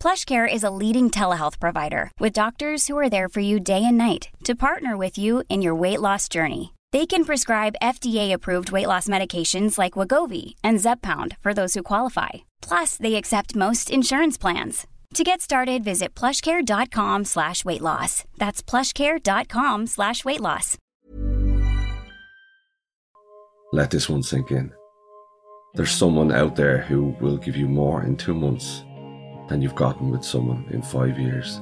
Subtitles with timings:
[0.00, 3.98] PlushCare is a leading telehealth provider with doctors who are there for you day and
[3.98, 6.72] night to partner with you in your weight loss journey.
[6.90, 12.30] They can prescribe FDA-approved weight loss medications like Wegovy and Zepbound for those who qualify.
[12.62, 14.86] Plus, they accept most insurance plans.
[15.14, 18.24] To get started, visit plushcare.com slash weight loss.
[18.38, 20.78] That's plushcare.com slash weight loss.
[23.72, 24.72] Let this one sink in.
[25.74, 28.82] There's someone out there who will give you more in two months
[29.50, 31.56] than you've gotten with someone in five years.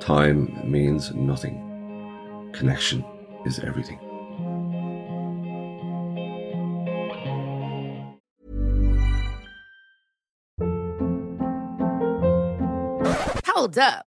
[0.00, 2.50] Time means nothing.
[2.54, 3.04] Connection
[3.44, 3.98] is everything.
[13.44, 14.06] Hold up.